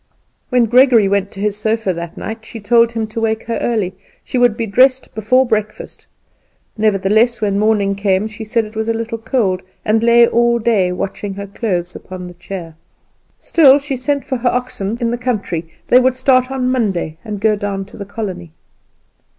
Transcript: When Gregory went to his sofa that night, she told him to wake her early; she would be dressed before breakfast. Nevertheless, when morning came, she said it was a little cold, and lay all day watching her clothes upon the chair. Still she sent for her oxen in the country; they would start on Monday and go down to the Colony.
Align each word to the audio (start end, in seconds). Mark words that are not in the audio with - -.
When 0.49 0.65
Gregory 0.65 1.07
went 1.07 1.29
to 1.29 1.39
his 1.39 1.55
sofa 1.57 1.93
that 1.93 2.17
night, 2.17 2.43
she 2.43 2.59
told 2.59 2.93
him 2.93 3.05
to 3.05 3.21
wake 3.21 3.43
her 3.43 3.59
early; 3.61 3.93
she 4.23 4.39
would 4.39 4.57
be 4.57 4.65
dressed 4.65 5.13
before 5.13 5.45
breakfast. 5.45 6.07
Nevertheless, 6.75 7.39
when 7.39 7.59
morning 7.59 7.93
came, 7.93 8.25
she 8.27 8.43
said 8.43 8.65
it 8.65 8.75
was 8.75 8.89
a 8.89 8.95
little 8.95 9.19
cold, 9.19 9.61
and 9.85 10.01
lay 10.01 10.25
all 10.25 10.57
day 10.57 10.91
watching 10.91 11.35
her 11.35 11.45
clothes 11.45 11.95
upon 11.95 12.25
the 12.25 12.33
chair. 12.33 12.75
Still 13.37 13.77
she 13.77 13.95
sent 13.95 14.25
for 14.25 14.37
her 14.37 14.49
oxen 14.49 14.97
in 14.99 15.11
the 15.11 15.19
country; 15.19 15.69
they 15.89 15.99
would 15.99 16.15
start 16.15 16.49
on 16.49 16.71
Monday 16.71 17.19
and 17.23 17.39
go 17.39 17.55
down 17.55 17.85
to 17.85 17.95
the 17.95 18.03
Colony. 18.05 18.53